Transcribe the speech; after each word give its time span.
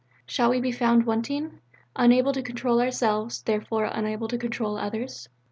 Shall 0.25 0.49
we 0.49 0.59
be 0.59 0.71
found 0.71 1.05
wanting? 1.05 1.59
unable 1.95 2.33
to 2.33 2.41
control 2.41 2.81
ourselves, 2.81 3.43
therefore 3.43 3.85
unable 3.85 4.27
to 4.29 4.37
control 4.39 4.75
others? 4.75 5.29